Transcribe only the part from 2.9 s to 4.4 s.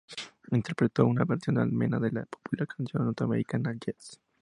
norteamericana "Yes!